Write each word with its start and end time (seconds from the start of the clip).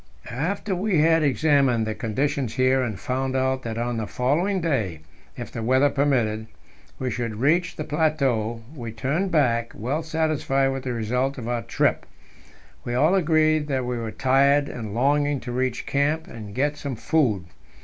After 0.31 0.73
we 0.75 0.97
had 0.97 1.21
examined 1.21 1.85
the 1.85 1.93
conditions 1.93 2.55
here, 2.55 2.81
and 2.81 2.99
found 2.99 3.35
out 3.35 3.61
that 3.61 3.77
on 3.77 3.97
the 3.97 4.07
following 4.07 4.59
day 4.59 5.01
if 5.37 5.51
the 5.51 5.61
weather 5.61 5.91
permitted 5.91 6.47
we 6.97 7.11
should 7.11 7.35
reach 7.35 7.75
the 7.75 7.83
plateau, 7.83 8.63
we 8.75 8.91
turned 8.91 9.29
back, 9.29 9.73
well 9.75 10.01
satisfied 10.01 10.69
with 10.69 10.85
the 10.85 10.93
result 10.93 11.37
of 11.37 11.47
our 11.47 11.61
trip. 11.61 12.07
We 12.83 12.95
all 12.95 13.13
agreed 13.13 13.67
that 13.67 13.85
we 13.85 13.95
were 13.99 14.09
tired, 14.09 14.67
and 14.67 14.95
longing 14.95 15.39
to 15.41 15.51
reach 15.51 15.85
camp 15.85 16.25
and 16.25 16.55
get 16.55 16.77
some 16.77 16.95
food. 16.95 17.45